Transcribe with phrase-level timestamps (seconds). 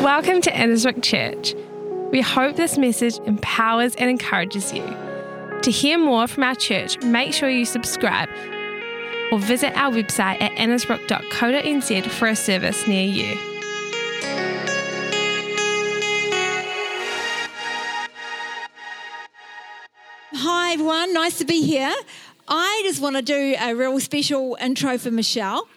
[0.00, 1.54] Welcome to Annesbrook Church.
[2.10, 4.82] We hope this message empowers and encourages you.
[5.60, 8.30] To hear more from our church, make sure you subscribe
[9.30, 13.36] or visit our website at annesbrook.co.nz for a service near you.
[20.32, 21.12] Hi, everyone.
[21.12, 21.94] Nice to be here.
[22.48, 25.68] I just want to do a real special intro for Michelle.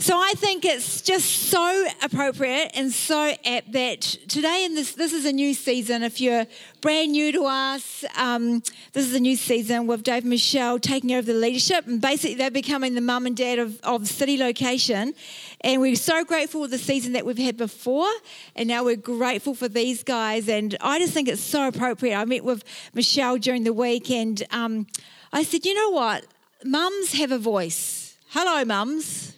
[0.00, 5.12] So I think it's just so appropriate and so apt that today in this this
[5.12, 6.02] is a new season.
[6.02, 6.46] If you're
[6.80, 8.62] brand new to us, um,
[8.94, 12.34] this is a new season with Dave and Michelle taking over the leadership, and basically
[12.36, 15.12] they're becoming the mum and dad of, of city location.
[15.60, 18.10] And we're so grateful for the season that we've had before,
[18.56, 20.48] and now we're grateful for these guys.
[20.48, 22.16] And I just think it's so appropriate.
[22.16, 22.64] I met with
[22.94, 24.86] Michelle during the week, and um,
[25.30, 26.24] I said, you know what,
[26.64, 28.16] mums have a voice.
[28.30, 29.34] Hello, mums.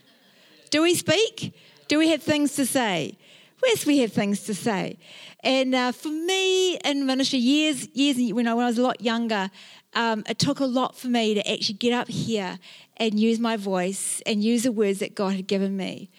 [0.72, 1.54] Do we speak?
[1.86, 3.18] Do we have things to say?
[3.62, 4.98] Yes, we have things to say.
[5.40, 9.02] And uh, for me in ministry, years, years when I, when I was a lot
[9.02, 9.50] younger,
[9.92, 12.58] um, it took a lot for me to actually get up here
[12.96, 16.10] and use my voice and use the words that God had given me.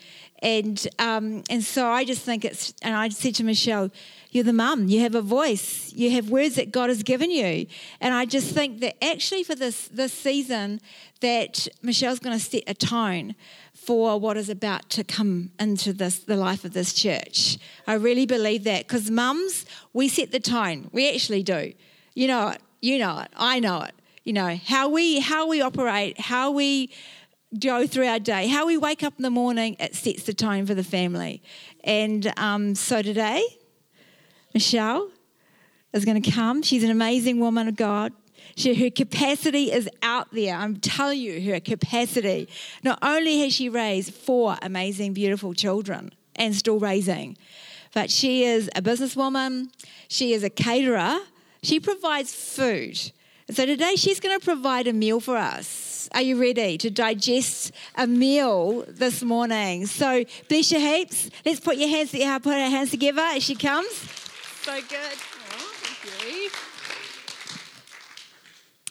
[0.43, 3.89] And um, and so I just think it's, and I said to Michelle,
[4.31, 7.65] you're the mum, you have a voice, you have words that God has given you.
[8.01, 10.81] And I just think that actually for this, this season,
[11.21, 13.35] that Michelle's going to set a tone
[13.73, 17.57] for what is about to come into this the life of this church.
[17.87, 20.89] I really believe that because mums, we set the tone.
[20.91, 21.71] We actually do.
[22.15, 22.61] You know it.
[22.81, 23.29] You know it.
[23.37, 23.93] I know it.
[24.25, 26.89] You know how we how we operate, how we
[27.59, 29.75] go through our day, how we wake up in the morning.
[29.79, 31.41] It sets the tone for the family.
[31.83, 33.43] And um, so today,
[34.53, 35.09] Michelle
[35.93, 36.61] is going to come.
[36.61, 38.13] She's an amazing woman of God.
[38.55, 40.55] She, her capacity is out there.
[40.55, 42.49] I'm telling you, her capacity.
[42.83, 47.37] Not only has she raised four amazing, beautiful children and still raising,
[47.93, 49.67] but she is a businesswoman,
[50.07, 51.19] she is a caterer,
[51.61, 53.11] she provides food.
[53.51, 56.07] So today she's going to provide a meal for us.
[56.13, 59.85] Are you ready to digest a meal this morning?
[59.85, 61.29] So bless your heaps.
[61.45, 63.89] Let's put your hands together, put our hands together as she comes.
[64.61, 65.17] So good.
[65.51, 66.49] Oh, thank you.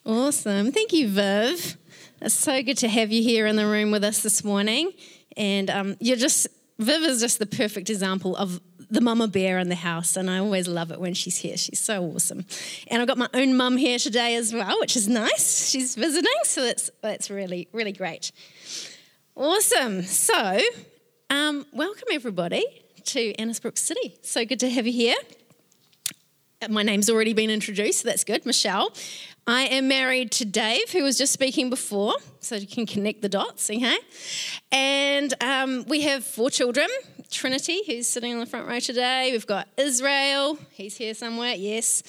[0.05, 0.71] Awesome.
[0.73, 1.79] Thank you, Viv.
[2.21, 4.93] It's so good to have you here in the room with us this morning.
[5.37, 6.47] And um, you're just,
[6.79, 8.61] Viv is just the perfect example of
[8.93, 10.17] the mama bear in the house.
[10.17, 11.57] And I always love it when she's here.
[11.57, 12.45] She's so awesome.
[12.89, 15.69] And I've got my own mum here today as well, which is nice.
[15.71, 16.31] She's visiting.
[16.45, 18.33] So that's, that's really, really great.
[19.35, 20.03] Awesome.
[20.03, 20.61] So,
[21.31, 22.65] um, welcome everybody
[23.07, 24.15] to Annesbrook City.
[24.23, 25.17] So good to have you here.
[26.69, 28.93] My name's already been introduced, so that's good, Michelle.
[29.47, 33.29] I am married to Dave, who was just speaking before, so you can connect the
[33.29, 33.97] dots, okay?
[34.71, 36.87] And um, we have four children
[37.33, 39.31] Trinity, who's sitting on the front row today.
[39.33, 42.03] We've got Israel, he's here somewhere, yes.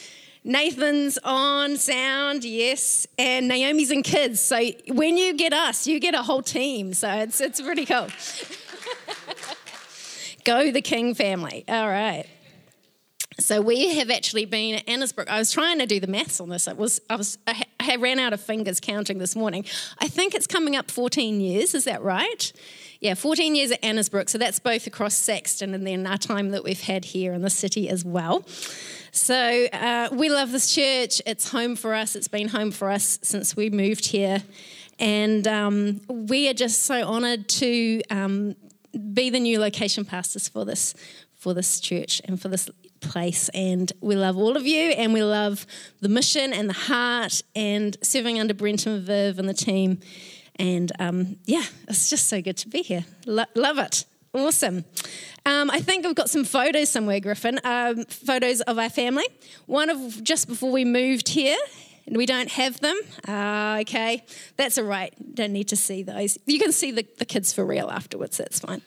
[0.43, 3.07] Nathan's on sound, yes.
[3.17, 4.41] And Naomi's and kids.
[4.41, 6.93] So when you get us, you get a whole team.
[6.93, 8.07] So it's, it's pretty cool.
[10.43, 11.63] Go the King family.
[11.69, 12.25] All right.
[13.39, 15.27] So we have actually been at Annesbrook.
[15.27, 16.67] I was trying to do the maths on this.
[16.67, 17.63] It was I was I
[17.99, 19.65] ran out of fingers counting this morning.
[19.99, 21.73] I think it's coming up 14 years.
[21.73, 22.51] Is that right?
[22.99, 24.29] Yeah, 14 years at Annesbrook.
[24.29, 27.49] So that's both across Saxton and then our time that we've had here in the
[27.49, 28.45] city as well.
[29.11, 31.21] So uh, we love this church.
[31.27, 32.15] It's home for us.
[32.15, 34.41] It's been home for us since we moved here,
[34.97, 38.55] and um, we are just so honoured to um,
[39.13, 40.95] be the new location pastors for this
[41.35, 42.69] for this church and for this
[43.03, 43.49] place.
[43.49, 45.65] And we love all of you, and we love
[46.01, 49.99] the mission and the heart, and serving under Brent and Viv and the team.
[50.57, 53.05] And um, yeah, it's just so good to be here.
[53.25, 54.05] Lo- love it.
[54.33, 54.83] Awesome.
[55.45, 57.59] Um, I think I've got some photos somewhere, Griffin.
[57.63, 59.25] Um, photos of our family.
[59.67, 61.57] One of just before we moved here,
[62.05, 62.99] and we don't have them.
[63.27, 64.23] Uh, okay,
[64.57, 65.13] that's all right.
[65.35, 66.37] Don't need to see those.
[66.45, 68.37] You can see the, the kids for real afterwards.
[68.37, 68.81] That's fine.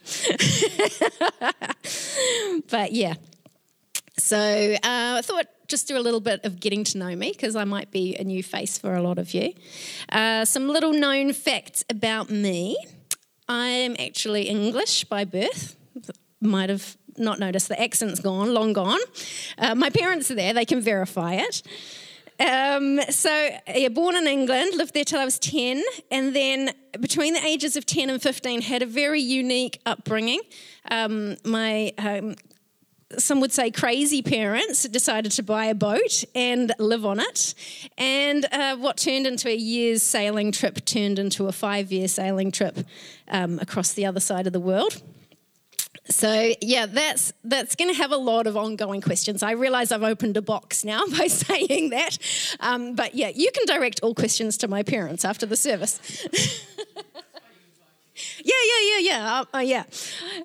[2.71, 3.15] but yeah,
[4.18, 7.57] so uh, I thought just do a little bit of getting to know me because
[7.57, 9.53] I might be a new face for a lot of you.
[10.09, 12.77] Uh, some little known facts about me.
[13.48, 15.77] I am actually English by birth.
[16.41, 19.01] Might have not noticed the accent's gone, long gone.
[19.59, 21.62] Uh, my parents are there, they can verify it.
[22.39, 23.30] Um, so,
[23.74, 26.71] yeah, born in England, lived there till I was 10, and then
[27.01, 30.41] between the ages of 10 and 15, had a very unique upbringing.
[30.91, 32.36] Um, my um,
[33.18, 37.54] some would say crazy parents decided to buy a boat and live on it.
[37.97, 42.50] And uh, what turned into a year's sailing trip turned into a five year sailing
[42.50, 42.78] trip
[43.28, 45.03] um, across the other side of the world.
[46.08, 49.42] So yeah, that's that's going to have a lot of ongoing questions.
[49.42, 52.18] I realise I've opened a box now by saying that,
[52.60, 55.98] um, but yeah, you can direct all questions to my parents after the service.
[58.47, 59.84] yeah, yeah, yeah, yeah, uh, uh, yeah,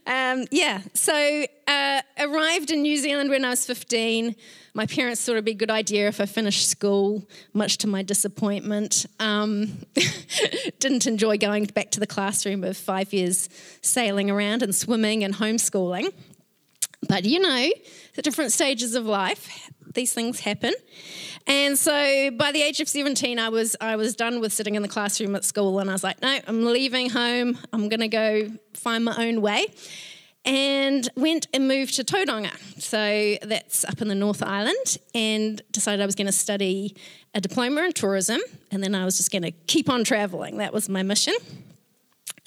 [0.07, 0.81] um, yeah.
[0.93, 4.35] So uh, arrived in New Zealand when I was fifteen.
[4.73, 8.01] My parents thought it'd be a good idea if I finished school, much to my
[8.01, 9.05] disappointment.
[9.19, 9.85] Um,
[10.79, 13.49] didn't enjoy going back to the classroom of five years
[13.81, 16.11] sailing around and swimming and homeschooling.
[17.07, 17.69] But you know,
[18.15, 20.73] the different stages of life, these things happen.
[21.47, 24.81] And so by the age of 17, I was, I was done with sitting in
[24.81, 27.57] the classroom at school, and I was like, no, I'm leaving home.
[27.73, 29.67] I'm going to go find my own way
[30.43, 32.51] and went and moved to Tauranga.
[32.81, 36.95] So that's up in the North Island, and decided I was going to study
[37.33, 38.41] a diploma in tourism,
[38.71, 40.57] and then I was just going to keep on traveling.
[40.57, 41.35] That was my mission.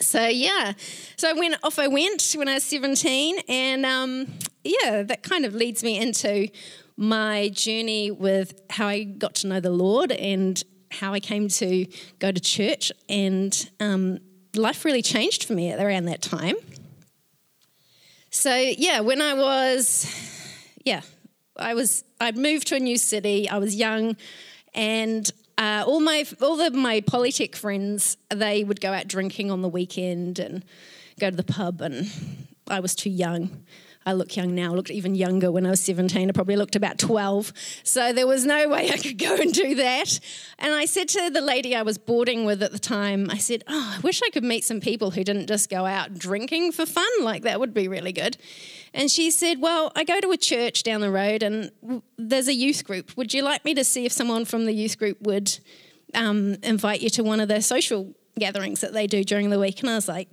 [0.00, 0.72] So yeah,
[1.16, 1.78] so I went off.
[1.78, 4.26] I went when I was seventeen, and um,
[4.64, 6.48] yeah, that kind of leads me into
[6.96, 11.86] my journey with how I got to know the Lord and how I came to
[12.18, 14.18] go to church, and um,
[14.54, 16.54] life really changed for me around that time.
[18.30, 20.06] So yeah, when I was,
[20.84, 21.02] yeah,
[21.56, 23.48] I was, I'd moved to a new city.
[23.48, 24.16] I was young,
[24.72, 29.62] and uh, all my all of my polytech friends they would go out drinking on
[29.62, 30.64] the weekend and
[31.20, 32.10] go to the pub, and
[32.68, 33.64] I was too young.
[34.06, 34.72] I look young now.
[34.72, 36.28] I looked even younger when I was 17.
[36.28, 37.52] I probably looked about 12.
[37.84, 40.20] So there was no way I could go and do that.
[40.58, 43.64] And I said to the lady I was boarding with at the time, I said,
[43.66, 46.84] Oh, I wish I could meet some people who didn't just go out drinking for
[46.84, 47.08] fun.
[47.20, 48.36] Like that would be really good.
[48.92, 51.70] And she said, Well, I go to a church down the road and
[52.18, 53.16] there's a youth group.
[53.16, 55.58] Would you like me to see if someone from the youth group would
[56.12, 59.80] um, invite you to one of their social gatherings that they do during the week?
[59.80, 60.28] And I was like,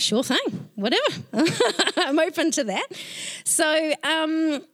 [0.00, 1.02] sure thing, whatever.
[1.96, 2.86] I'm open to that.
[3.44, 4.64] So, um,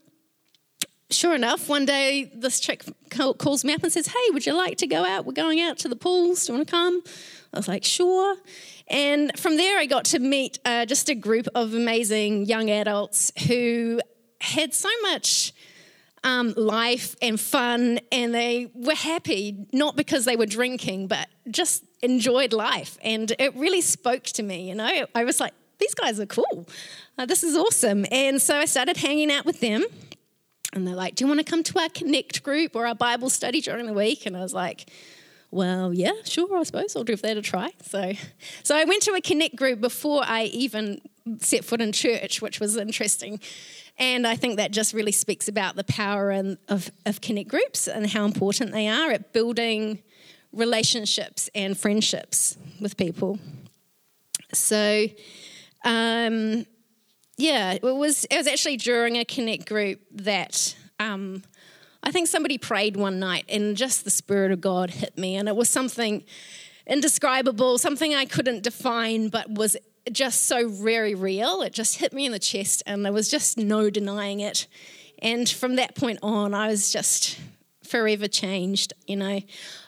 [1.10, 4.78] sure enough, one day this chick calls me up and says, Hey, would you like
[4.78, 5.26] to go out?
[5.26, 6.46] We're going out to the pools.
[6.46, 7.02] Do you want to come?
[7.52, 8.36] I was like, Sure.
[8.88, 13.32] And from there, I got to meet uh, just a group of amazing young adults
[13.46, 14.00] who
[14.40, 15.52] had so much
[16.22, 21.84] um, life and fun, and they were happy, not because they were drinking, but just
[22.06, 22.96] enjoyed life.
[23.02, 25.06] And it really spoke to me, you know.
[25.14, 26.66] I was like, these guys are cool.
[27.18, 28.06] Uh, this is awesome.
[28.10, 29.84] And so I started hanging out with them.
[30.72, 33.30] And they're like, Do you want to come to our Connect group or our Bible
[33.30, 34.26] study during the week?
[34.26, 34.90] And I was like,
[35.52, 37.70] well, yeah, sure, I suppose I'll give that a try.
[37.82, 38.12] So,
[38.62, 41.00] so I went to a Connect group before I even
[41.40, 43.40] set foot in church, which was interesting.
[43.98, 47.88] And I think that just really speaks about the power and, of, of connect groups
[47.88, 50.02] and how important they are at building
[50.56, 53.38] relationships and friendships with people.
[54.52, 55.06] So,
[55.84, 56.66] um,
[57.36, 61.42] yeah, it was, it was actually during a connect group that um,
[62.02, 65.36] I think somebody prayed one night and just the Spirit of God hit me.
[65.36, 66.24] And it was something
[66.86, 69.76] indescribable, something I couldn't define, but was
[70.10, 71.62] just so very real.
[71.62, 74.66] It just hit me in the chest, and there was just no denying it.
[75.20, 77.38] And from that point on, I was just
[77.86, 78.92] forever changed.
[79.06, 79.40] You know,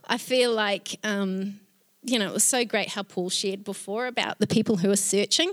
[0.06, 0.98] I feel like.
[1.04, 1.60] Um,
[2.04, 4.96] you know, it was so great how Paul shared before about the people who are
[4.96, 5.48] searching.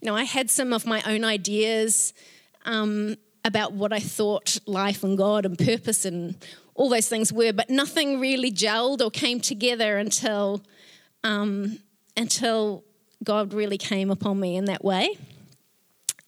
[0.00, 2.14] You know, I had some of my own ideas
[2.64, 6.36] um, about what I thought life and God and purpose and
[6.74, 10.62] all those things were, but nothing really gelled or came together until
[11.24, 11.80] um,
[12.16, 12.84] until
[13.24, 15.16] God really came upon me in that way.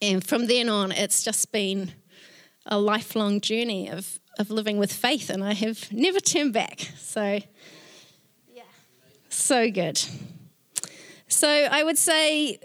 [0.02, 1.92] And from then on, it's just been
[2.66, 6.80] a lifelong journey of, of living with faith, and I have never turned back.
[6.98, 7.40] So,
[8.48, 8.62] yeah,
[9.28, 10.00] so good.
[11.28, 12.58] So, I would say,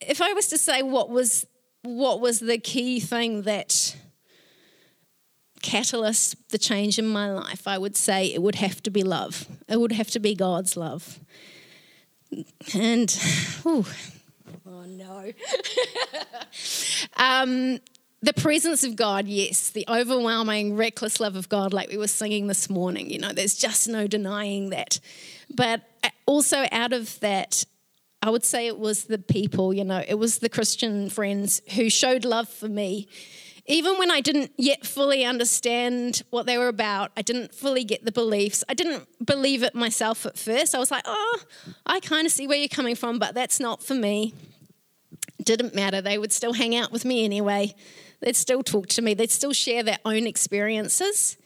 [0.00, 1.46] if I was to say what was
[1.82, 3.96] what was the key thing that
[5.62, 9.46] catalyst the change in my life, I would say it would have to be love.
[9.68, 11.20] It would have to be God's love.
[12.74, 13.14] And,
[13.64, 13.86] oh,
[14.66, 15.32] oh no.
[17.16, 17.78] um,
[18.22, 22.46] the presence of God, yes, the overwhelming, reckless love of God, like we were singing
[22.46, 25.00] this morning, you know, there's just no denying that.
[25.54, 27.64] But uh, also, out of that,
[28.22, 31.90] I would say it was the people, you know, it was the Christian friends who
[31.90, 33.08] showed love for me
[33.66, 38.04] even when I didn't yet fully understand what they were about, I didn't fully get
[38.04, 38.64] the beliefs.
[38.68, 40.74] I didn't believe it myself at first.
[40.74, 41.40] I was like, oh,
[41.86, 44.34] I kind of see where you're coming from, but that's not for me.
[45.42, 46.00] didn't matter.
[46.00, 47.74] They would still hang out with me anyway.
[48.22, 49.14] They'd still talk to me.
[49.14, 51.36] They'd still share their own experiences.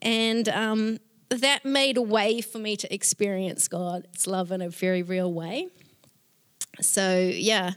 [0.00, 0.98] And um,
[1.30, 5.68] that made a way for me to experience God's love in a very real way.
[6.80, 7.72] So, yeah,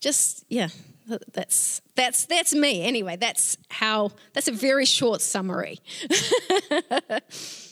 [0.00, 0.68] just, yeah,
[1.32, 3.16] That's that's that's me anyway.
[3.16, 4.12] That's how.
[4.32, 5.80] That's a very short summary.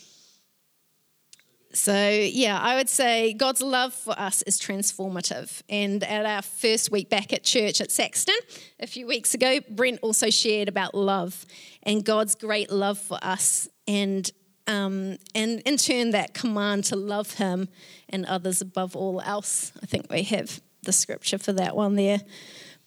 [1.73, 5.61] so yeah, I would say God's love for us is transformative.
[5.69, 8.35] And at our first week back at church at Saxton
[8.79, 11.45] a few weeks ago, Brent also shared about love
[11.83, 14.29] and God's great love for us, and
[14.67, 17.69] um, and in turn that command to love Him
[18.09, 19.71] and others above all else.
[19.81, 22.21] I think we have the scripture for that one there.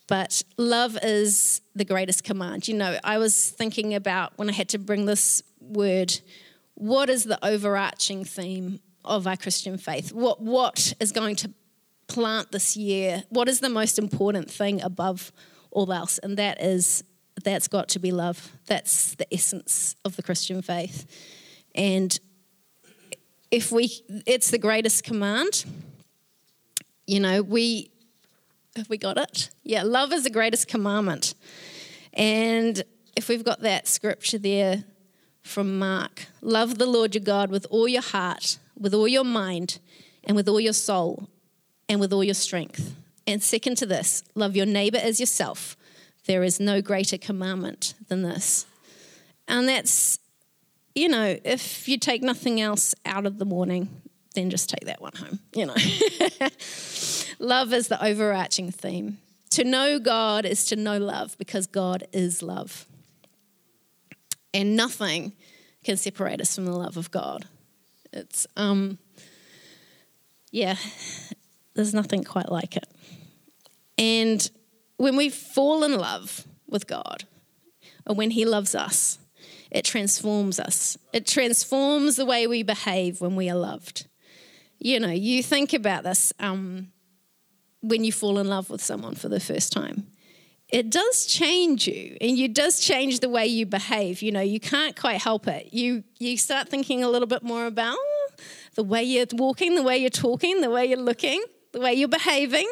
[0.06, 2.68] But love is the greatest command.
[2.68, 6.20] You know, I was thinking about when I had to bring this word,
[6.74, 10.12] what is the overarching theme of our Christian faith?
[10.12, 11.52] What, what is going to
[12.06, 13.24] plant this year?
[13.28, 15.32] What is the most important thing above
[15.70, 16.18] all else?
[16.18, 17.04] And that is,
[17.42, 18.52] that's got to be love.
[18.66, 21.06] That's the essence of the Christian faith.
[21.74, 22.18] And
[23.50, 23.90] if we,
[24.26, 25.64] it's the greatest command.
[27.06, 27.90] You know, we,
[28.76, 29.50] have we got it?
[29.62, 31.34] Yeah, love is the greatest commandment.
[32.14, 32.82] And
[33.16, 34.84] if we've got that scripture there
[35.44, 39.78] from Mark, love the Lord your God with all your heart, with all your mind,
[40.24, 41.28] and with all your soul,
[41.88, 42.96] and with all your strength.
[43.26, 45.76] And second to this, love your neighbor as yourself.
[46.26, 48.66] There is no greater commandment than this.
[49.46, 50.18] And that's,
[50.94, 53.88] you know, if you take nothing else out of the morning,
[54.34, 55.74] then just take that one home, you know.
[57.38, 59.18] love is the overarching theme.
[59.50, 62.86] To know God is to know love because God is love.
[64.54, 65.34] And nothing
[65.84, 67.44] can separate us from the love of God.
[68.12, 68.98] It's, um,
[70.50, 70.76] yeah,
[71.74, 72.86] there's nothing quite like it.
[73.98, 74.50] And
[74.96, 77.24] when we fall in love with God,
[78.06, 79.18] or when He loves us,
[79.70, 80.96] it transforms us.
[81.12, 84.06] It transforms the way we behave when we are loved
[84.84, 86.88] you know, you think about this um,
[87.80, 90.06] when you fall in love with someone for the first time.
[90.74, 94.22] It does change you, and it does change the way you behave.
[94.22, 95.72] You know, you can't quite help it.
[95.72, 97.96] You you start thinking a little bit more about
[98.74, 102.08] the way you're walking, the way you're talking, the way you're looking, the way you're
[102.08, 102.68] behaving.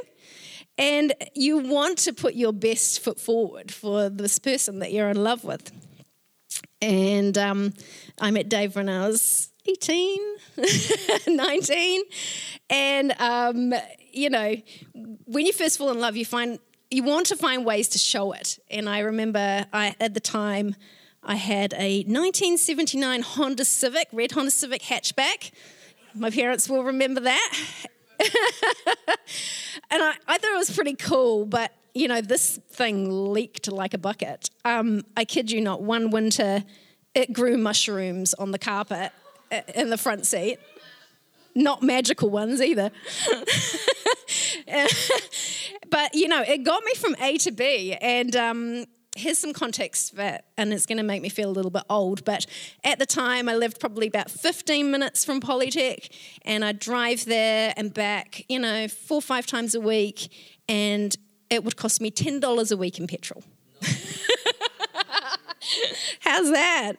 [0.77, 5.23] And you want to put your best foot forward for this person that you're in
[5.23, 5.71] love with.
[6.81, 7.73] And um,
[8.21, 10.19] I met Dave when I was 18,
[11.29, 12.03] 19.
[12.69, 13.73] And, um,
[14.11, 14.57] you know,
[15.27, 16.59] when you first fall in love, you find
[16.93, 18.59] you want to find ways to show it.
[18.71, 20.77] And I remember I, at the time,
[21.23, 25.53] I had a 1979 Honda Civic, red Honda Civic hatchback.
[26.15, 27.59] My parents will remember that.
[28.21, 33.95] and I, I, thought it was pretty cool, but you know, this thing leaked like
[33.95, 34.51] a bucket.
[34.65, 36.65] Um, I kid you not, one winter
[37.15, 39.13] it grew mushrooms on the carpet
[39.75, 40.59] in the front seat.
[41.55, 42.91] Not magical ones either.
[45.91, 47.95] but, you know, it got me from A to B.
[48.01, 51.53] And um, here's some context for it, and it's going to make me feel a
[51.53, 52.25] little bit old.
[52.25, 52.47] But
[52.85, 56.09] at the time, I lived probably about 15 minutes from Polytech,
[56.43, 60.33] and I'd drive there and back, you know, four or five times a week,
[60.69, 61.15] and
[61.51, 63.45] it would cost me $10 a week in petrol.
[66.21, 66.95] How's that?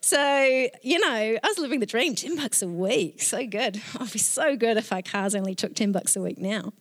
[0.00, 3.22] So, you know, I was living the dream 10 bucks a week.
[3.22, 3.80] So good.
[3.98, 6.72] I'd be so good if our cars only took 10 bucks a week now.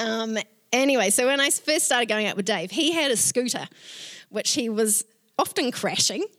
[0.00, 0.38] Um,
[0.72, 3.66] anyway, so when I first started going out with Dave, he had a scooter,
[4.28, 5.04] which he was
[5.38, 6.24] often crashing.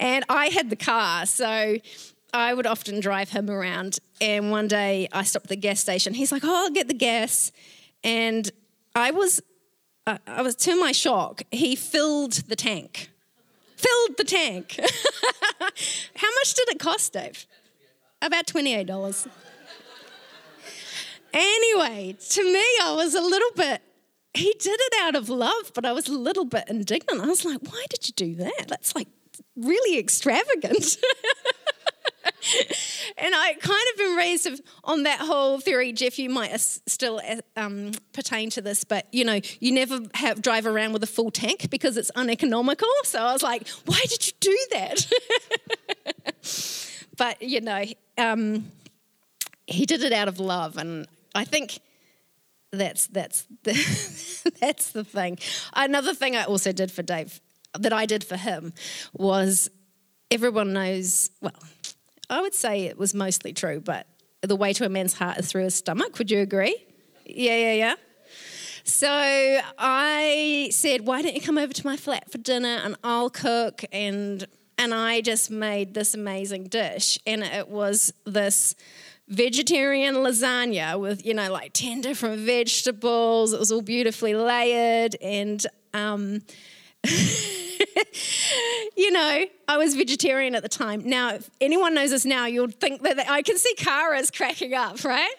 [0.00, 1.26] and I had the car.
[1.26, 1.76] So
[2.32, 3.98] I would often drive him around.
[4.20, 6.14] And one day I stopped at the gas station.
[6.14, 7.52] He's like, Oh, I'll get the gas.
[8.04, 8.50] And
[8.94, 9.40] I was
[10.26, 13.10] I was to my shock, he filled the tank.
[13.76, 14.78] Filled the tank.
[16.16, 17.46] How much did it cost, Dave?
[18.22, 19.28] About $28.
[21.32, 23.82] anyway, to me, I was a little bit,
[24.34, 27.20] he did it out of love, but I was a little bit indignant.
[27.20, 28.64] I was like, why did you do that?
[28.68, 29.08] That's like
[29.56, 30.96] really extravagant.
[33.18, 35.92] and I kind of been raised on that whole theory.
[35.92, 40.42] Jeff, you might still uh, um, pertain to this, but you know, you never have
[40.42, 42.88] drive around with a full tank because it's uneconomical.
[43.04, 45.06] So I was like, why did you do that?
[47.16, 47.84] but you know,
[48.16, 48.70] um,
[49.66, 51.80] he did it out of love, and I think
[52.72, 55.38] that's that's the, that's the thing.
[55.74, 57.40] Another thing I also did for Dave
[57.78, 58.72] that I did for him
[59.12, 59.70] was
[60.30, 61.52] everyone knows well
[62.30, 64.06] I would say it was mostly true, but
[64.42, 66.18] the way to a man's heart is through his stomach.
[66.18, 66.76] Would you agree?
[67.24, 67.94] Yeah, yeah, yeah.
[68.84, 69.08] So
[69.78, 73.84] I said, "Why don't you come over to my flat for dinner and I'll cook?"
[73.92, 74.46] And
[74.78, 78.76] and I just made this amazing dish, and it was this
[79.28, 83.52] vegetarian lasagna with, you know, like 10 different vegetables.
[83.52, 85.16] It was all beautifully layered.
[85.20, 86.42] And, um,
[88.96, 91.08] you know, I was vegetarian at the time.
[91.08, 95.04] Now, if anyone knows us now, you'll think that I can see Kara's cracking up,
[95.04, 95.34] right?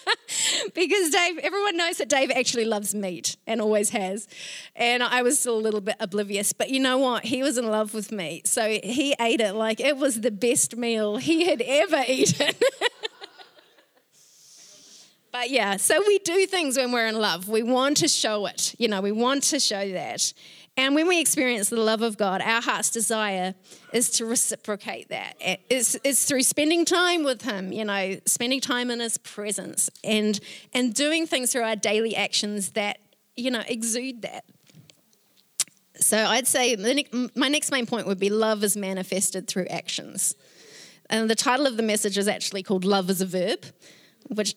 [0.74, 4.26] because Dave, everyone knows that Dave actually loves meat and always has.
[4.74, 6.52] And I was still a little bit oblivious.
[6.52, 7.24] But you know what?
[7.24, 8.48] He was in love with meat.
[8.48, 12.54] So he ate it like it was the best meal he had ever eaten.
[15.30, 17.48] But yeah, so we do things when we're in love.
[17.48, 18.74] We want to show it.
[18.78, 20.32] You know, we want to show that.
[20.78, 23.56] And when we experience the love of God, our heart's desire
[23.92, 25.34] is to reciprocate that.
[25.68, 30.38] It's, it's through spending time with Him, you know, spending time in His presence and,
[30.72, 33.00] and doing things through our daily actions that,
[33.36, 34.44] you know, exude that.
[35.96, 36.76] So I'd say
[37.34, 40.36] my next main point would be love is manifested through actions.
[41.10, 43.64] And the title of the message is actually called Love is a Verb,
[44.28, 44.54] which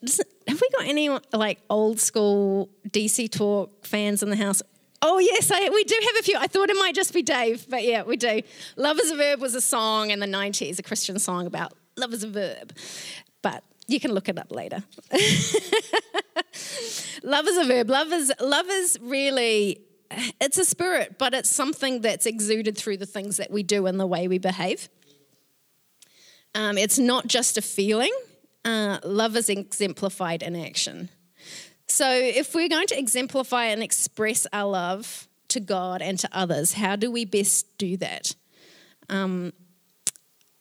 [0.48, 4.62] have we got any like old school DC talk fans in the house?
[5.02, 6.38] Oh, yes, I, we do have a few.
[6.38, 8.42] I thought it might just be Dave, but yeah, we do.
[8.76, 12.14] Love is a Verb was a song in the 90s, a Christian song about love
[12.14, 12.74] is a verb.
[13.42, 14.84] But you can look it up later.
[17.24, 17.90] love is a verb.
[17.90, 19.82] Love is, love is really,
[20.40, 24.00] it's a spirit, but it's something that's exuded through the things that we do and
[24.00, 24.90] the way we behave.
[26.54, 28.14] Um, it's not just a feeling,
[28.66, 31.10] uh, love is exemplified in action.
[31.92, 36.74] So, if we're going to exemplify and express our love to God and to others,
[36.74, 38.34] how do we best do that?
[39.10, 39.52] Um,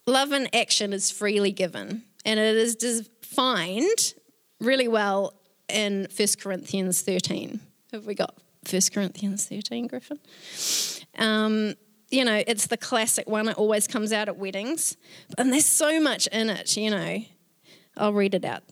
[0.09, 4.15] love in action is freely given, and it is defined
[4.59, 5.35] really well
[5.69, 7.61] in 1 Corinthians 13.
[7.93, 8.37] Have we got
[8.69, 10.19] 1 Corinthians 13, Griffin?
[11.17, 11.75] Um,
[12.11, 13.47] you know, it's the classic one.
[13.47, 14.97] It always comes out at weddings.
[15.39, 17.23] And there's so much in it, you know.
[17.97, 18.65] I'll read it out.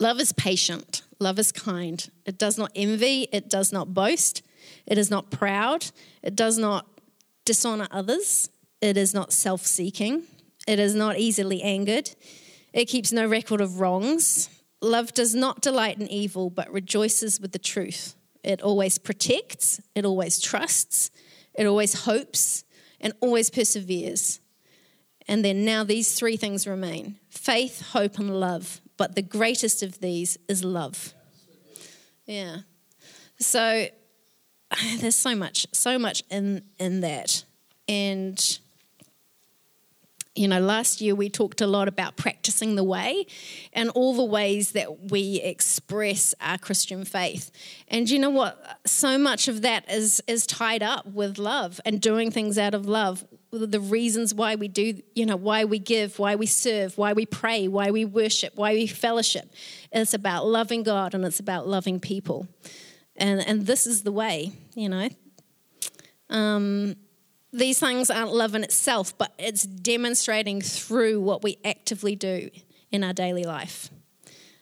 [0.00, 1.02] Love is patient.
[1.20, 2.10] Love is kind.
[2.24, 3.28] It does not envy.
[3.32, 4.42] It does not boast.
[4.86, 5.86] It is not proud.
[6.22, 6.86] It does not
[7.44, 8.50] dishonor others.
[8.80, 10.24] It is not self seeking.
[10.66, 12.10] It is not easily angered.
[12.72, 14.50] It keeps no record of wrongs.
[14.80, 18.14] Love does not delight in evil, but rejoices with the truth.
[18.44, 19.80] It always protects.
[19.94, 21.10] It always trusts.
[21.54, 22.64] It always hopes
[23.00, 24.40] and always perseveres.
[25.26, 28.80] And then now these three things remain faith, hope, and love.
[28.98, 31.14] But the greatest of these is love.
[32.26, 32.58] Yeah.
[33.38, 33.86] So
[34.98, 37.44] there's so much, so much in in that.
[37.88, 38.58] And
[40.38, 43.26] you know, last year we talked a lot about practicing the way
[43.72, 47.50] and all the ways that we express our Christian faith.
[47.88, 48.80] And you know what?
[48.86, 52.86] So much of that is is tied up with love and doing things out of
[52.86, 53.26] love.
[53.50, 57.26] The reasons why we do, you know, why we give, why we serve, why we
[57.26, 59.52] pray, why we worship, why we fellowship.
[59.90, 62.46] It's about loving God and it's about loving people.
[63.16, 65.08] And and this is the way, you know.
[66.30, 66.94] Um,
[67.52, 72.50] these things aren't love in itself, but it's demonstrating through what we actively do
[72.90, 73.90] in our daily life.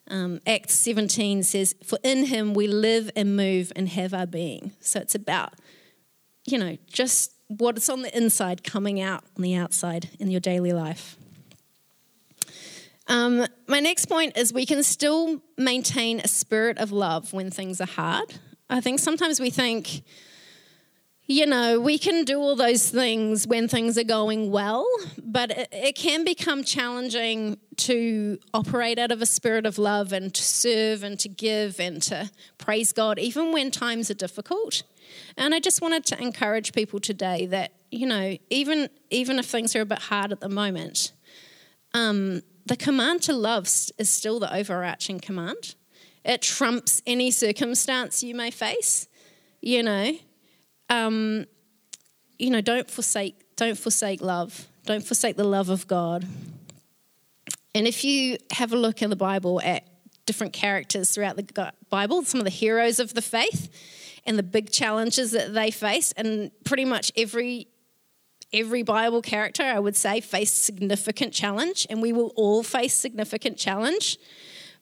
[0.09, 4.73] Um, Acts 17 says, For in him we live and move and have our being.
[4.81, 5.55] So it's about,
[6.45, 10.73] you know, just what's on the inside coming out on the outside in your daily
[10.73, 11.17] life.
[13.09, 17.81] Um, my next point is we can still maintain a spirit of love when things
[17.81, 18.35] are hard.
[18.69, 20.03] I think sometimes we think,
[21.29, 24.87] you know, we can do all those things when things are going well,
[25.25, 30.33] but it, it, can become challenging to operate out of a spirit of love and
[30.33, 34.85] to serve and to give and to praise God, even when times are difficult.
[35.37, 39.75] And I just wanted to encourage people today that, you know, even, even if things
[39.75, 41.11] are a bit hard at the moment,
[41.93, 45.75] um, the command to love is still the overarching command.
[46.25, 49.09] It trumps any circumstance you may face,
[49.61, 50.19] you know
[50.89, 51.47] um,
[52.39, 54.69] you know, don't forsake, don't forsake love.
[54.85, 56.27] Don't forsake the love of God.
[57.75, 59.87] And if you have a look in the Bible at
[60.27, 63.71] different characters throughout the Bible, some of the heroes of the faith
[64.25, 67.69] and the big challenges that they face, and pretty much every
[68.53, 73.59] every Bible character, I would say, faced significant challenge, and we will all face significant
[73.59, 74.19] challenge.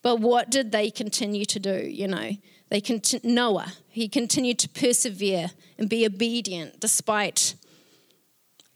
[0.03, 1.87] But what did they continue to do?
[1.87, 2.31] You know,
[2.75, 7.55] they conti- Noah, he continued to persevere and be obedient despite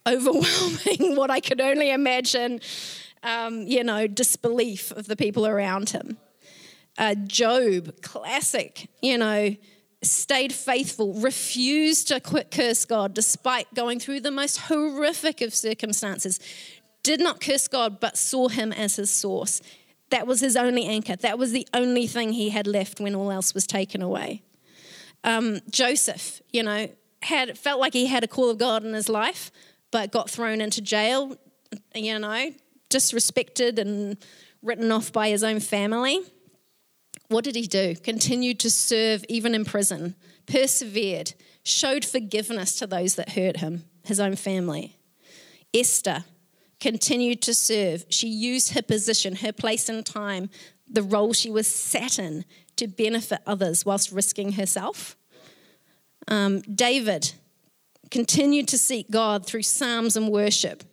[0.07, 2.61] overwhelming what I could only imagine,
[3.25, 6.17] um, you know, disbelief of the people around him.
[6.97, 9.57] Uh, Job, classic, you know,
[10.01, 16.39] stayed faithful, refused to curse God despite going through the most horrific of circumstances,
[17.03, 19.61] did not curse God, but saw him as his source.
[20.11, 21.17] That was his only anchor.
[21.17, 24.43] That was the only thing he had left when all else was taken away.
[25.25, 26.89] Um, Joseph, you know,
[27.23, 29.51] had felt like he had a call of God in his life,
[29.91, 31.37] but got thrown into jail,
[31.95, 32.53] you know,
[32.91, 34.17] disrespected and
[34.63, 36.21] written off by his own family.
[37.29, 37.95] What did he do?
[37.97, 40.15] Continued to serve even in prison,
[40.47, 44.97] persevered, showed forgiveness to those that hurt him, his own family.
[45.75, 46.25] Esther
[46.81, 48.05] continued to serve.
[48.09, 50.51] She used her position, her place in time,
[50.89, 52.45] the role she was sat in
[52.77, 55.17] to benefit others whilst risking herself.
[56.29, 57.33] Um, David
[58.11, 60.85] continued to seek God through psalms and worship,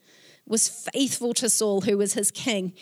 [0.47, 2.73] was faithful to Saul, who was his king,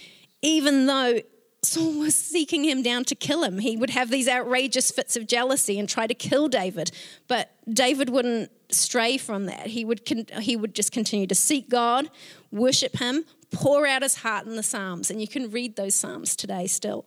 [0.42, 1.20] even though
[1.64, 3.60] Saul was seeking him down to kill him.
[3.60, 6.92] He would have these outrageous fits of jealousy and try to kill David,
[7.28, 9.68] but David wouldn't stray from that.
[9.68, 10.02] He would,
[10.40, 12.10] he would just continue to seek God,
[12.54, 16.36] worship him, pour out his heart in the Psalms, and you can read those Psalms
[16.36, 17.06] today still.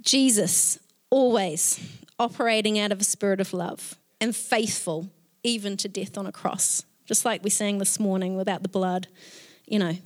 [0.00, 0.78] Jesus,
[1.10, 1.80] always
[2.18, 5.08] operating out of a spirit of love and faithful,
[5.42, 6.84] even to death on a cross.
[7.06, 9.08] Just like we sang this morning, without the blood,
[9.66, 9.96] you know,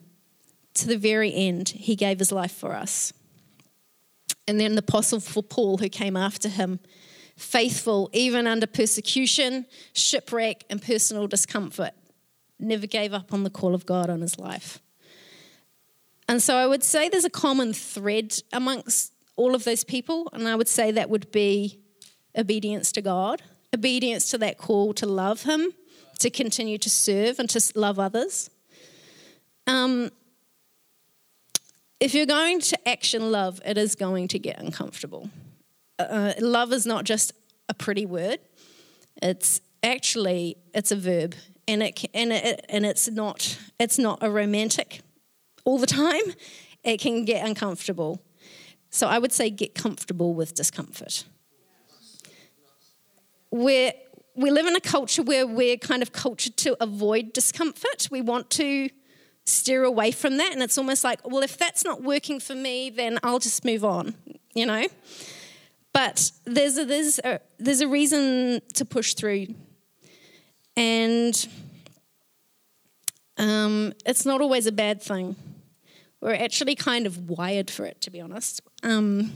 [0.75, 3.13] to the very end, he gave his life for us.
[4.47, 6.81] And then the apostle for Paul, who came after him,
[7.37, 11.93] faithful even under persecution, shipwreck, and personal discomfort,
[12.65, 14.81] never gave up on the call of God on his life.
[16.29, 20.49] And so I would say there's a common thread amongst all of those people, and
[20.49, 21.79] I would say that would be
[22.37, 23.43] obedience to God,
[23.75, 25.73] obedience to that call to love Him,
[26.21, 28.51] to continue to serve and to love others.
[29.67, 30.11] Um,
[32.01, 35.31] if you're going to action love, it is going to get uncomfortable.
[35.99, 37.33] Uh, love is not just
[37.69, 38.39] a pretty word;
[39.23, 41.35] it's actually it's a verb,
[41.67, 45.01] and it and it and it's not it's not a romantic
[45.65, 46.23] all the time.
[46.83, 48.23] It can get uncomfortable.
[48.91, 51.25] So I would say get comfortable with discomfort.
[53.51, 53.93] We're,
[54.37, 58.09] we live in a culture where we're kind of cultured to avoid discomfort.
[58.11, 58.91] We want to
[59.47, 62.91] steer away from that, and it's almost like, well, if that's not working for me,
[62.91, 64.15] then I'll just move on,
[64.55, 64.87] you know?
[65.93, 69.49] But there's a, there's a, there's a reason to push through.
[70.77, 71.49] And
[73.37, 75.37] um, it's not always a bad thing.
[76.21, 78.61] We're actually kind of wired for it, to be honest.
[78.83, 79.33] Um,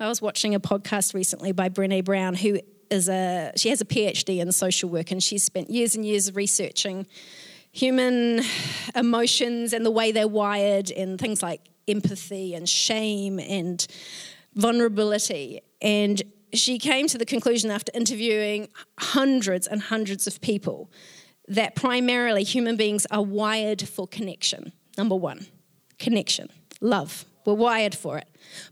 [0.00, 3.84] I was watching a podcast recently by Brene Brown, who is a she has a
[3.84, 7.06] PhD in social work, and she's spent years and years researching
[7.70, 8.40] human
[8.94, 13.86] emotions and the way they're wired, and things like empathy and shame and
[14.54, 15.60] vulnerability.
[15.82, 16.22] And
[16.58, 20.90] she came to the conclusion after interviewing hundreds and hundreds of people
[21.48, 24.72] that primarily human beings are wired for connection.
[24.96, 25.46] Number one
[25.98, 26.48] connection,
[26.80, 27.24] love.
[27.44, 28.28] We're wired for it.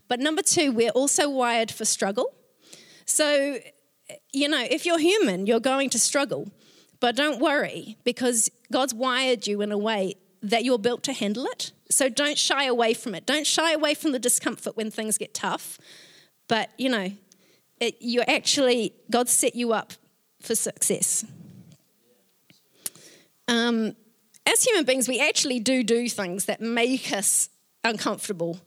[0.07, 2.33] But number two, we're also wired for struggle.
[3.05, 3.59] So,
[4.31, 6.49] you know, if you're human, you're going to struggle.
[6.99, 11.45] But don't worry, because God's wired you in a way that you're built to handle
[11.45, 11.71] it.
[11.91, 13.25] So don't shy away from it.
[13.25, 15.77] Don't shy away from the discomfort when things get tough.
[16.47, 17.11] But, you know,
[17.83, 19.93] it, you're actually, God set you up
[20.41, 21.25] for success.
[23.47, 23.95] Um,
[24.45, 27.49] as human beings, we actually do do things that make us
[27.83, 28.59] uncomfortable,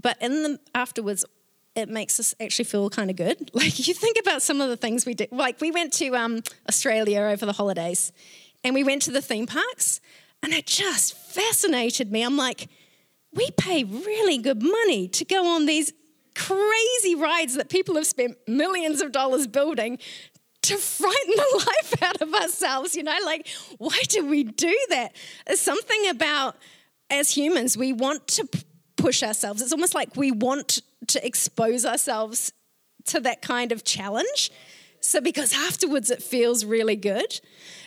[0.00, 1.24] but in the afterwards,
[1.76, 3.50] it makes us actually feel kind of good.
[3.54, 5.30] Like you think about some of the things we did.
[5.32, 8.12] Like we went to um, Australia over the holidays,
[8.62, 10.00] and we went to the theme parks,
[10.42, 12.22] and it just fascinated me.
[12.22, 12.68] I'm like,
[13.32, 15.92] we pay really good money to go on these
[16.34, 19.98] crazy rides that people have spent millions of dollars building
[20.62, 22.94] to frighten the life out of ourselves.
[22.94, 25.14] You know, like, why do we do that?
[25.46, 26.56] There's something about,
[27.08, 28.48] as humans, we want to
[28.96, 29.62] push ourselves.
[29.62, 32.52] It's almost like we want to expose ourselves
[33.06, 34.50] to that kind of challenge.
[35.00, 37.40] So, because afterwards it feels really good.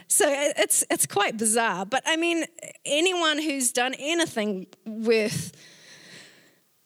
[0.08, 1.86] So it's it's quite bizarre.
[1.86, 2.46] But I mean,
[2.86, 5.54] anyone who's done anything worth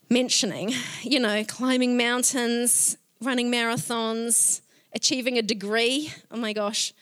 [0.10, 4.62] mentioning, you know, climbing mountains, running marathons,
[4.93, 6.13] achieving a degree.
[6.32, 6.93] Oh my gosh,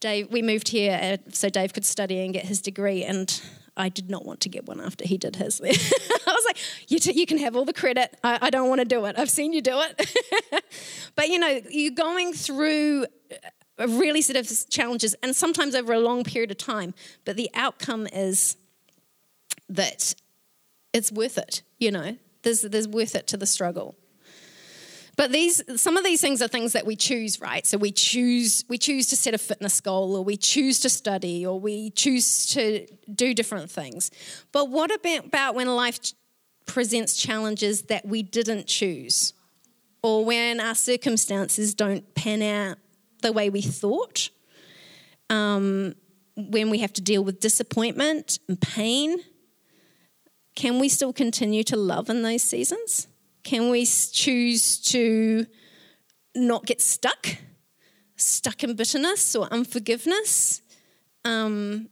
[0.00, 3.40] Dave, we moved here uh, so Dave could study and get his degree, and
[3.76, 5.60] I did not want to get one after he did his.
[5.64, 8.16] I was like, you, t- you can have all the credit.
[8.24, 9.18] I, I don't want to do it.
[9.18, 10.64] I've seen you do it.
[11.16, 13.06] but you know, you're going through
[13.78, 16.94] a really set of challenges, and sometimes over a long period of time,
[17.24, 18.56] but the outcome is
[19.68, 20.14] that
[20.92, 23.96] it's worth it, you know, there's, there's worth it to the struggle.
[25.16, 27.66] but these some of these things are things that we choose, right?
[27.66, 31.44] So we choose we choose to set a fitness goal or we choose to study
[31.44, 34.10] or we choose to do different things.
[34.52, 35.98] But what about when life
[36.66, 39.34] presents challenges that we didn't choose?
[40.02, 42.78] Or when our circumstances don't pan out
[43.20, 44.30] the way we thought?
[45.28, 45.94] Um,
[46.36, 49.18] when we have to deal with disappointment and pain,
[50.60, 53.06] can we still continue to love in those seasons?
[53.44, 55.46] Can we choose to
[56.34, 57.28] not get stuck,
[58.16, 60.60] stuck in bitterness or unforgiveness?
[61.24, 61.88] Um,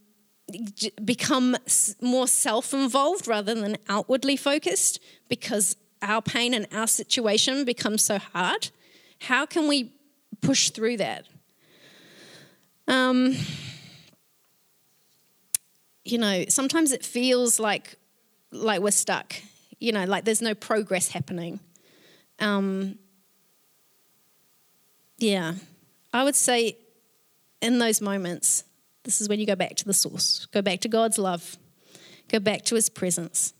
[1.03, 1.57] become
[1.99, 8.19] more self involved rather than outwardly focused because our pain and our situation becomes so
[8.19, 8.69] hard?
[9.21, 9.91] How can we
[10.41, 11.25] push through that?
[12.87, 13.35] Um,
[16.05, 17.95] you know, sometimes it feels like
[18.51, 19.35] like we're stuck
[19.79, 21.59] you know, like there's no progress happening.
[22.39, 22.99] Um,
[25.17, 25.53] yeah,
[26.13, 26.77] I would say
[27.61, 28.63] in those moments,
[29.03, 31.57] this is when you go back to the source, go back to God's love,
[32.27, 33.53] go back to his presence.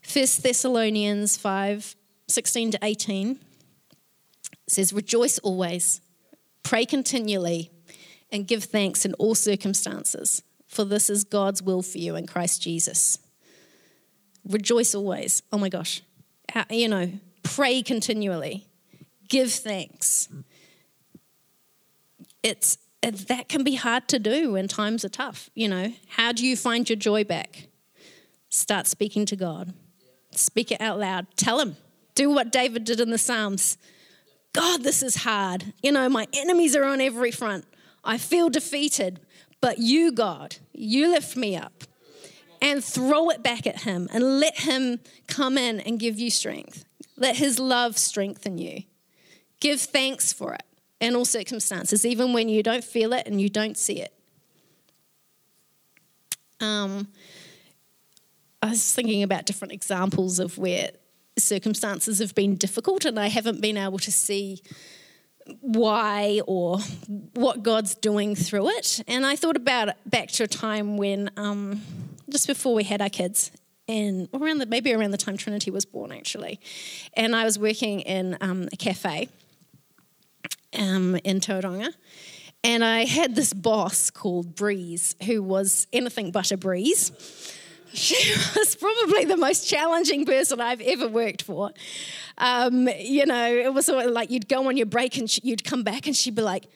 [0.00, 1.96] First Thessalonians 5
[2.28, 3.38] 16 to 18
[4.68, 6.00] says, Rejoice always,
[6.62, 7.70] pray continually,
[8.30, 12.62] and give thanks in all circumstances, for this is God's will for you in Christ
[12.62, 13.18] Jesus.
[14.48, 15.42] Rejoice always.
[15.52, 16.02] Oh my gosh.
[16.70, 17.10] You know,
[17.42, 18.66] pray continually.
[19.28, 20.28] Give thanks.
[22.42, 25.92] It's that can be hard to do when times are tough, you know.
[26.06, 27.66] How do you find your joy back?
[28.48, 29.72] Start speaking to God.
[30.32, 31.26] Speak it out loud.
[31.36, 31.76] Tell him.
[32.14, 33.76] Do what David did in the Psalms.
[34.52, 35.72] God, this is hard.
[35.82, 37.64] You know, my enemies are on every front.
[38.04, 39.20] I feel defeated,
[39.60, 41.81] but you, God, you lift me up
[42.62, 46.84] and throw it back at Him and let Him come in and give you strength.
[47.16, 48.84] Let His love strengthen you.
[49.60, 50.62] Give thanks for it
[51.00, 54.14] in all circumstances, even when you don't feel it and you don't see it.
[56.60, 57.08] Um,
[58.62, 60.92] I was thinking about different examples of where
[61.36, 64.62] circumstances have been difficult and I haven't been able to see
[65.60, 66.78] why or
[67.34, 69.02] what God's doing through it.
[69.08, 71.82] And I thought about it back to a time when um,
[72.32, 73.52] just before we had our kids,
[73.86, 76.58] and around the, maybe around the time Trinity was born, actually.
[77.14, 79.28] And I was working in um, a cafe
[80.78, 81.92] um, in Tauranga.
[82.64, 87.10] And I had this boss called Breeze, who was anything but a breeze.
[87.92, 88.14] She
[88.56, 91.72] was probably the most challenging person I've ever worked for.
[92.38, 95.64] Um, you know, it was sort of like you'd go on your break and you'd
[95.64, 96.66] come back and she'd be like,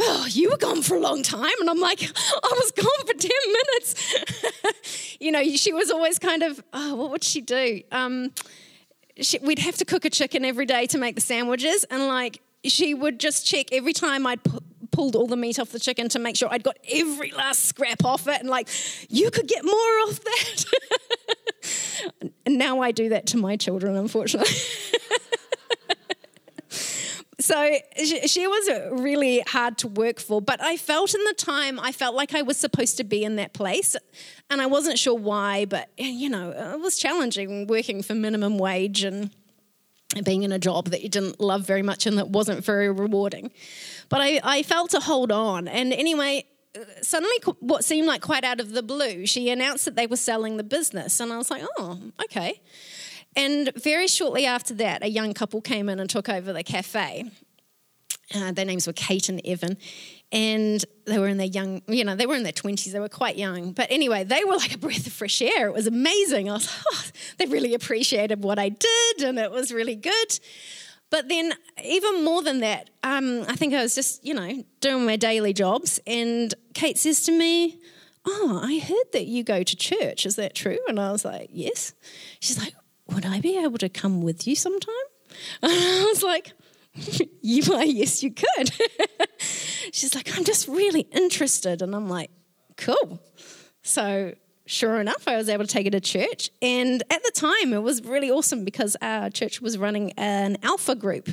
[0.00, 1.52] oh, you were gone for a long time.
[1.60, 5.16] And I'm like, I was gone for 10 minutes.
[5.20, 7.82] you know, she was always kind of, oh, what would she do?
[7.92, 8.32] Um,
[9.20, 11.84] she, we'd have to cook a chicken every day to make the sandwiches.
[11.84, 14.60] And like, she would just check every time I'd pu-
[14.90, 18.04] pulled all the meat off the chicken to make sure I'd got every last scrap
[18.04, 18.40] off it.
[18.40, 18.68] And like,
[19.08, 20.64] you could get more off that.
[22.46, 24.52] and now I do that to my children, unfortunately.
[27.40, 31.78] so she, she, was really hard to work for but i felt in the time
[31.80, 33.96] i felt like i was supposed to be in that place
[34.48, 39.04] and i wasn't sure why but you know it was challenging working for minimum wage
[39.04, 39.30] and
[40.24, 43.52] being in a job that you didn't love very much and that wasn't very rewarding.
[44.08, 46.46] But i, I felt to hold on and anyway
[47.02, 50.56] suddenly what seemed like quite out of the blue she announced that they were selling
[50.56, 52.60] the business and i was like oh okay
[53.36, 57.30] and very shortly after that, a young couple came in and took over the cafe.
[58.34, 59.76] Uh, their names were Kate and Evan.
[60.32, 62.92] And they were in their young, you know, they were in their 20s.
[62.92, 63.72] They were quite young.
[63.72, 65.66] But anyway, they were like a breath of fresh air.
[65.66, 66.48] It was amazing.
[66.48, 67.04] I was oh,
[67.38, 70.40] they really appreciated what I did, and it was really good.
[71.10, 71.52] But then,
[71.84, 75.52] even more than that, um, I think I was just, you know, doing my daily
[75.52, 75.98] jobs.
[76.06, 77.80] And Kate says to me,
[78.24, 80.24] Oh, I heard that you go to church.
[80.26, 80.78] Is that true?
[80.86, 81.94] And I was like, Yes.
[82.38, 82.74] She's like,
[83.14, 84.94] would I be able to come with you sometime?
[85.62, 86.52] And I was like,
[87.40, 88.72] you yes, you could.
[89.92, 91.82] She's like, I'm just really interested.
[91.82, 92.30] And I'm like,
[92.76, 93.20] cool.
[93.82, 94.34] So
[94.66, 96.50] sure enough, I was able to take her to church.
[96.62, 100.94] And at the time, it was really awesome because our church was running an alpha
[100.94, 101.28] group.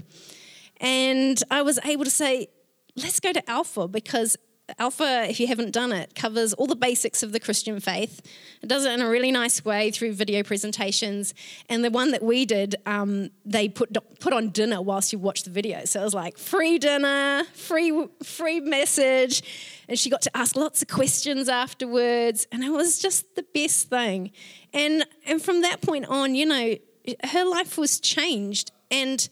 [0.80, 2.50] And I was able to say,
[2.96, 4.38] let's go to alpha because
[4.80, 8.22] Alpha, if you haven't done it, covers all the basics of the Christian faith.
[8.62, 11.34] It does it in a really nice way through video presentations.
[11.70, 15.44] And the one that we did, um, they put put on dinner whilst you watch
[15.44, 15.86] the video.
[15.86, 19.42] So it was like free dinner, free free message,
[19.88, 23.90] and she got to ask lots of questions afterwards, and it was just the best
[23.90, 24.32] thing.
[24.74, 26.76] And and from that point on, you know,
[27.24, 29.30] her life was changed, and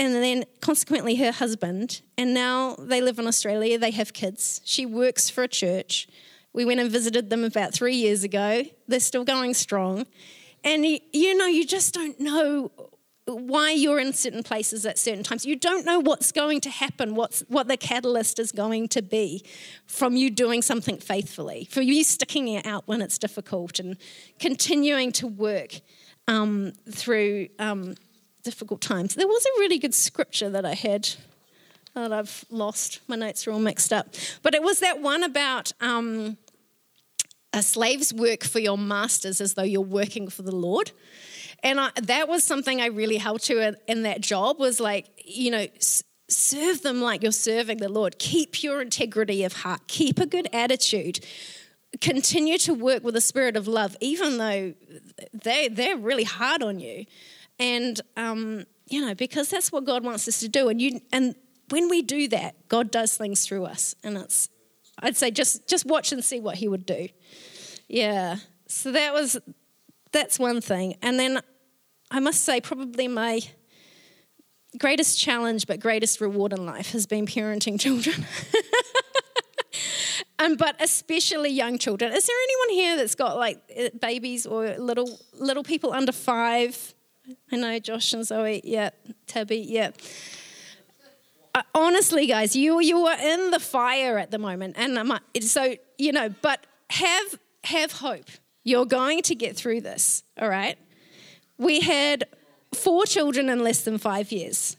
[0.00, 2.00] and then consequently her husband.
[2.16, 3.78] And now they live in Australia.
[3.78, 4.62] They have kids.
[4.64, 6.08] She works for a church.
[6.54, 8.64] We went and visited them about three years ago.
[8.88, 10.06] They're still going strong.
[10.64, 12.72] And you, know, you just don't know
[13.26, 15.44] why you're in certain places at certain times.
[15.44, 19.44] You don't know what's going to happen, what's, what the catalyst is going to be
[19.84, 23.98] from you doing something faithfully, for you sticking it out when it's difficult and
[24.38, 25.80] continuing to work
[26.26, 27.94] um, through um,
[28.50, 29.14] difficult times.
[29.14, 31.08] There was a really good scripture that I had
[31.94, 33.00] that I've lost.
[33.06, 34.08] My notes are all mixed up.
[34.42, 36.36] But it was that one about um,
[37.52, 40.92] a slave's work for your masters as though you're working for the Lord.
[41.62, 45.06] And I, that was something I really held to in, in that job was like,
[45.24, 48.18] you know, s- serve them like you're serving the Lord.
[48.18, 49.80] Keep your integrity of heart.
[49.86, 51.20] Keep a good attitude.
[52.00, 54.74] Continue to work with a spirit of love, even though
[55.34, 57.04] they, they're really hard on you.
[57.60, 60.68] And, um, you know, because that's what God wants us to do.
[60.68, 61.36] And, you, and
[61.68, 63.94] when we do that, God does things through us.
[64.02, 64.48] And it's,
[64.98, 67.08] I'd say just, just watch and see what he would do.
[67.86, 68.36] Yeah.
[68.66, 69.38] So that was,
[70.10, 70.96] that's one thing.
[71.02, 71.40] And then
[72.10, 73.40] I must say, probably my
[74.78, 78.24] greatest challenge but greatest reward in life has been parenting children.
[80.38, 82.12] um, but especially young children.
[82.12, 86.94] Is there anyone here that's got like uh, babies or little little people under five?
[87.52, 88.90] I know Josh and Zoe, yeah,
[89.26, 89.90] Tabby, yeah.
[91.54, 95.74] Uh, honestly, guys, you you are in the fire at the moment, and I'm, so
[95.98, 96.28] you know.
[96.42, 98.28] But have have hope.
[98.62, 100.22] You're going to get through this.
[100.40, 100.78] All right.
[101.58, 102.24] We had
[102.74, 104.76] four children in less than five years.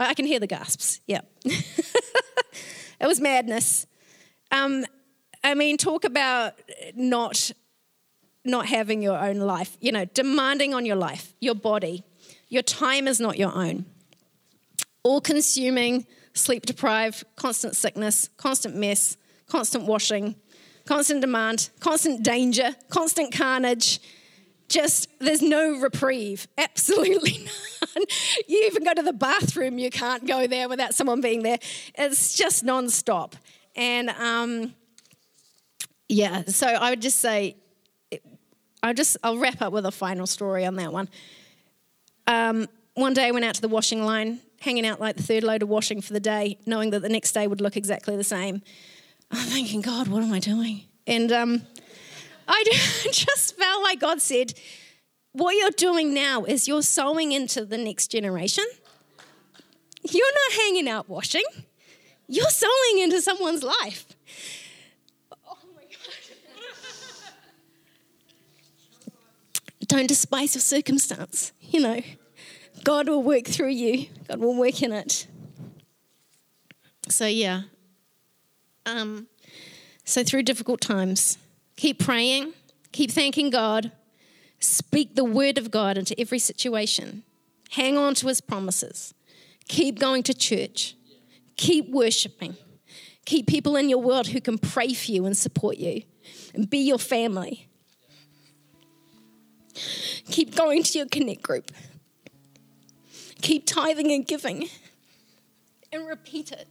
[0.00, 1.00] I can hear the gasps.
[1.06, 1.20] Yeah.
[1.44, 3.86] it was madness.
[4.50, 4.84] Um,
[5.44, 6.54] I mean, talk about
[6.94, 7.52] not
[8.46, 9.76] not having your own life.
[9.80, 12.04] You know, demanding on your life, your body,
[12.48, 13.86] your time is not your own.
[15.02, 19.16] All consuming, sleep deprived, constant sickness, constant mess,
[19.48, 20.36] constant washing,
[20.84, 24.00] constant demand, constant danger, constant carnage.
[24.68, 28.04] Just, there's no reprieve, absolutely none.
[28.48, 31.58] You even go to the bathroom, you can't go there without someone being there.
[31.94, 33.34] It's just nonstop.
[33.76, 34.74] And um,
[36.08, 37.56] yeah, so I would just say,
[38.86, 41.08] I just I'll wrap up with a final story on that one.
[42.26, 45.42] Um, one day I went out to the washing line, hanging out like the third
[45.42, 48.24] load of washing for the day, knowing that the next day would look exactly the
[48.24, 48.62] same.
[49.30, 50.82] I'm thinking, God, what am I doing?
[51.06, 51.62] And um,
[52.46, 52.62] I
[53.12, 54.54] just felt like God said,
[55.32, 58.64] What you're doing now is you're sowing into the next generation.
[60.08, 61.44] You're not hanging out washing,
[62.28, 64.06] you're sowing into someone's life.
[65.32, 65.90] Oh my God.
[69.86, 71.52] Don't despise your circumstance.
[71.60, 72.00] You know,
[72.84, 75.26] God will work through you, God will work in it.
[77.08, 77.62] So, yeah.
[78.84, 79.28] Um,
[80.04, 81.38] so, through difficult times,
[81.76, 82.52] keep praying,
[82.92, 83.92] keep thanking God,
[84.60, 87.22] speak the word of God into every situation,
[87.70, 89.14] hang on to his promises,
[89.68, 90.94] keep going to church,
[91.56, 92.56] keep worshiping,
[93.24, 96.02] keep people in your world who can pray for you and support you,
[96.54, 97.68] and be your family.
[100.30, 101.70] Keep going to your connect group.
[103.42, 104.68] Keep tithing and giving.
[105.92, 106.68] And repeat it.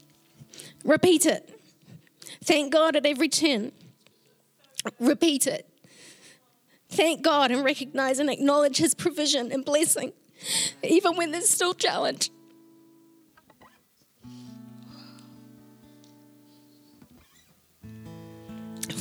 [0.84, 1.60] Repeat it.
[2.44, 3.72] Thank God at every turn.
[5.00, 5.68] Repeat it.
[6.90, 10.14] Thank God and recognize and acknowledge His provision and blessing,
[10.84, 12.30] even when there's still challenge.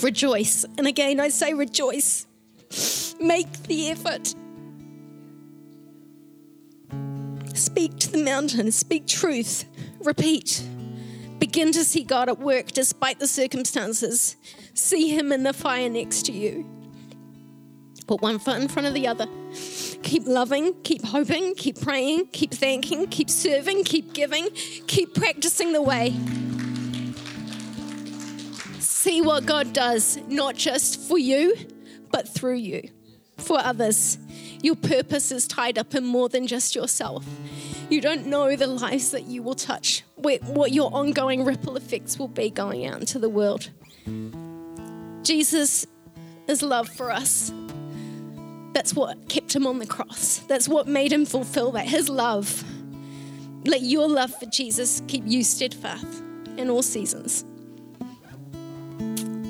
[0.02, 0.64] Rejoice.
[0.76, 2.26] And again, I say rejoice.
[3.20, 4.34] Make the effort.
[7.54, 9.64] Speak to the mountain, speak truth,
[10.00, 10.62] repeat.
[11.38, 14.36] Begin to see God at work despite the circumstances.
[14.74, 16.68] See Him in the fire next to you.
[18.06, 19.26] Put one foot in front of the other.
[20.02, 24.50] Keep loving, keep hoping, keep praying, keep thanking, keep serving, keep giving,
[24.86, 26.14] keep practicing the way.
[28.80, 31.56] See what God does, not just for you,
[32.10, 32.90] but through you,
[33.36, 34.18] for others.
[34.62, 37.26] Your purpose is tied up in more than just yourself.
[37.90, 42.28] You don't know the lives that you will touch, what your ongoing ripple effects will
[42.28, 43.70] be going out into the world.
[45.22, 45.86] Jesus
[46.48, 47.52] is love for us.
[48.72, 50.38] That's what kept him on the cross.
[50.48, 51.86] That's what made him fulfill that.
[51.86, 52.64] His love.
[53.64, 56.22] Let your love for Jesus keep you steadfast
[56.56, 57.44] in all seasons.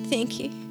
[0.08, 0.63] Thank you.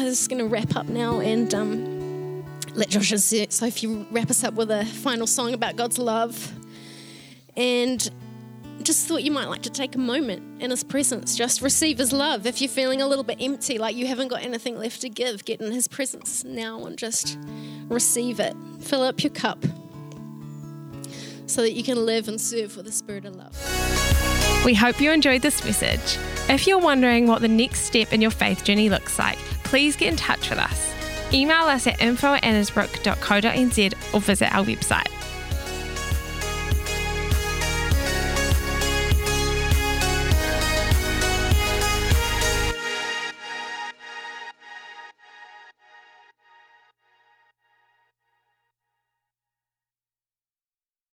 [0.00, 2.42] I'm just going to wrap up now and um,
[2.74, 6.54] let Josh and Sophie wrap us up with a final song about God's love.
[7.54, 8.10] and
[8.82, 12.14] just thought you might like to take a moment in his presence, just receive his
[12.14, 12.46] love.
[12.46, 15.44] If you're feeling a little bit empty, like you haven't got anything left to give,
[15.44, 17.38] get in his presence now and just
[17.88, 18.56] receive it.
[18.80, 19.62] Fill up your cup
[21.44, 23.54] so that you can live and serve with the spirit of love.
[24.64, 26.18] We hope you enjoyed this message.
[26.48, 29.38] If you're wondering what the next step in your faith journey looks like,
[29.70, 30.92] please get in touch with us.
[31.32, 32.42] Email us at info at
[34.12, 35.19] or visit our website.